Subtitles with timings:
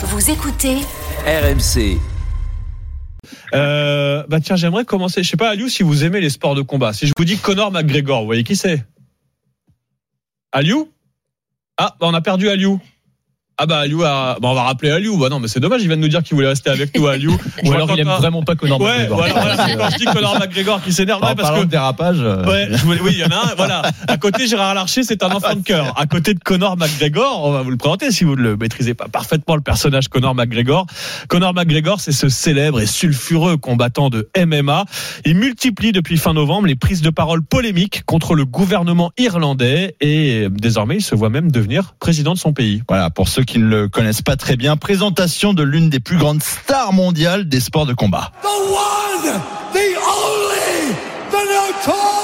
[0.00, 0.76] Vous écoutez
[1.26, 1.98] RMC.
[3.52, 5.24] Euh, bah tiens, j'aimerais commencer.
[5.24, 6.92] Je sais pas, Aliou, si vous aimez les sports de combat.
[6.92, 8.86] Si je vous dis Conor McGregor, vous voyez qui c'est?
[10.52, 10.88] Aliou?
[11.78, 12.80] Ah, bah on a perdu Aliou.
[13.60, 14.36] Ah bah Aliou, a...
[14.40, 15.18] bah on va rappeler Aliou.
[15.18, 17.06] Bah non, mais c'est dommage, il vient de nous dire qu'il voulait rester avec nous,
[17.08, 17.36] Aliou.
[17.64, 19.16] Ou alors il aime vraiment pas Conor Ouais, McGregor.
[19.18, 21.70] voilà, voilà, c'est quand je dis Conor McGregor qui s'énerve, ouais, parce parlant que de
[21.70, 22.18] dérapage.
[22.20, 23.54] euh, Ouais, je voulais- oui, il y en a un.
[23.56, 23.82] Voilà.
[24.06, 25.92] À côté, Gérard Larcher, c'est un enfant de cœur.
[25.98, 28.94] À côté de Conor McGregor, on va vous le présenter si vous ne le maîtrisez
[28.94, 30.86] pas parfaitement, le personnage Conor McGregor.
[31.28, 34.84] Conor McGregor, c'est ce célèbre et sulfureux combattant de MMA.
[35.24, 40.46] Il multiplie depuis fin novembre les prises de parole polémiques contre le gouvernement irlandais et
[40.50, 42.82] désormais, il se voit même devenir président de son pays.
[42.88, 46.18] Voilà, pour ceux qui ne le connaissent pas très bien, présentation de l'une des plus
[46.18, 48.30] grandes stars mondiales des sports de combat.
[48.42, 49.40] the one,
[49.72, 50.94] the only,
[51.30, 52.17] the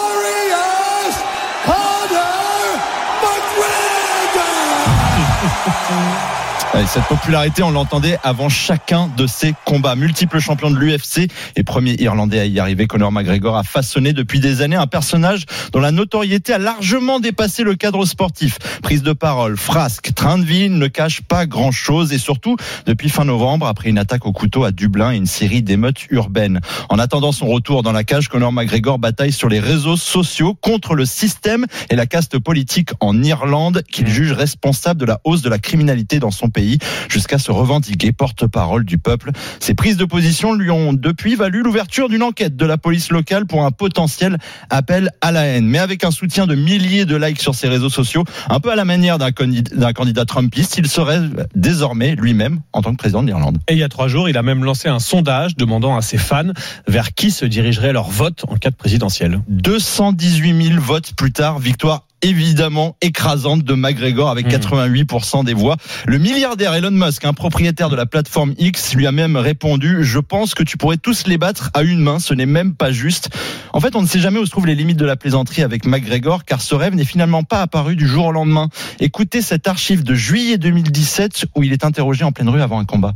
[6.76, 9.94] Et cette popularité, on l'entendait avant chacun de ses combats.
[9.94, 14.40] Multiple champion de l'UFC et premier Irlandais à y arriver, Conor McGregor a façonné depuis
[14.40, 18.58] des années un personnage dont la notoriété a largement dépassé le cadre sportif.
[18.82, 23.24] Prise de parole, frasque, train de vie ne cache pas grand-chose et surtout, depuis fin
[23.24, 26.60] novembre, après une attaque au couteau à Dublin et une série d'émeutes urbaines.
[26.88, 30.96] En attendant son retour dans la cage, Conor McGregor bataille sur les réseaux sociaux contre
[30.96, 35.48] le système et la caste politique en Irlande qu'il juge responsable de la hausse de
[35.48, 36.63] la criminalité dans son pays
[37.08, 39.30] jusqu'à se revendiquer porte-parole du peuple.
[39.60, 43.46] Ces prises de position lui ont depuis valu l'ouverture d'une enquête de la police locale
[43.46, 44.38] pour un potentiel
[44.70, 45.66] appel à la haine.
[45.66, 48.76] Mais avec un soutien de milliers de likes sur ses réseaux sociaux, un peu à
[48.76, 51.20] la manière d'un candidat, trumpiste, il serait
[51.54, 53.58] désormais lui-même en tant que président de l'Irlande.
[53.68, 56.18] Et il y a trois jours, il a même lancé un sondage demandant à ses
[56.18, 56.52] fans
[56.88, 59.40] vers qui se dirigerait leur vote en cas de présidentielle.
[59.48, 65.76] 218 000 votes plus tard, victoire évidemment écrasante de McGregor avec 88% des voix.
[66.06, 70.18] Le milliardaire Elon Musk, un propriétaire de la plateforme X, lui a même répondu "Je
[70.18, 73.28] pense que tu pourrais tous les battre à une main, ce n'est même pas juste."
[73.72, 75.84] En fait, on ne sait jamais où se trouvent les limites de la plaisanterie avec
[75.86, 78.68] McGregor car ce rêve n'est finalement pas apparu du jour au lendemain.
[79.00, 82.84] Écoutez cette archive de juillet 2017 où il est interrogé en pleine rue avant un
[82.86, 83.12] combat.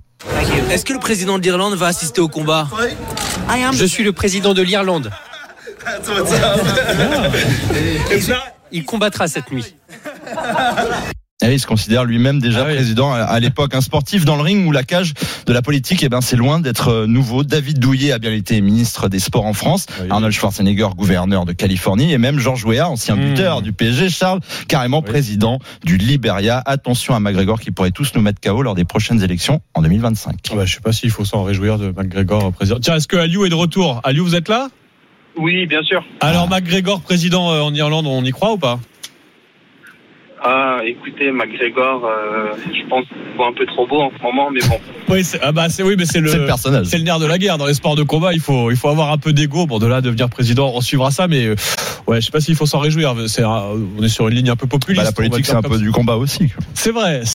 [0.71, 2.69] Est-ce que le président de l'Irlande va assister au combat?
[3.73, 5.11] Je suis le président de l'Irlande.
[8.73, 9.75] Il combattra cette nuit.
[11.41, 12.75] Et il se considère lui-même déjà Ah oui.
[12.75, 13.73] président à, l'époque.
[13.73, 15.15] Un sportif dans le ring ou la cage
[15.47, 17.45] de la politique, eh ben c'est loin d'être euh, nouveau.
[17.45, 19.87] David Douillet a bien été ministre des Sports en France.
[20.03, 20.09] Oui.
[20.11, 22.13] Arnold Schwarzenegger, gouverneur de Californie.
[22.13, 23.21] Et même Georges Weah, ancien Mmh.
[23.21, 24.09] buteur du PSG.
[24.11, 26.61] Charles, carrément président du Liberia.
[26.67, 30.35] Attention à McGregor qui pourrait tous nous mettre KO lors des prochaines élections en 2025.
[30.51, 32.81] Ah bah, je sais pas s'il faut s'en réjouir de McGregor président.
[32.81, 34.01] Tiens, est-ce que Aliou est de retour?
[34.03, 34.69] Aliou, vous êtes là?
[35.39, 36.05] Oui, bien sûr.
[36.21, 38.79] Alors McGregor président euh, en Irlande, on y croit ou pas?
[40.41, 44.51] Ah, écoutez, McGregor, euh, je pense qu'il voit un peu trop beau en ce moment,
[44.53, 44.79] mais bon.
[45.11, 46.85] Oui, c'est, ah bah c'est oui, mais c'est le C'est le personnage.
[46.87, 48.35] c'est le nerf de la guerre dans les sports de combat.
[48.35, 49.65] Il faut il faut avoir un peu d'ego.
[49.67, 51.57] Bon, de là devenir président, on suivra ça, mais euh,
[52.07, 53.15] ouais, je sais pas s'il faut s'en réjouir.
[53.27, 53.63] C'est un-
[53.99, 55.03] on est sur une ligne un peu populiste.
[55.03, 55.81] Bah, la politique, c'est un peu ça.
[55.81, 56.53] du combat aussi.
[56.75, 57.23] C'est vrai.